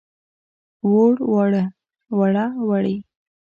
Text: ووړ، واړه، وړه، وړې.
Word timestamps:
ووړ، 0.89 1.13
واړه، 1.31 1.63
وړه، 2.17 2.45
وړې. 2.67 2.95